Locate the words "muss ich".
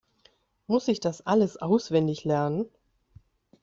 0.65-0.99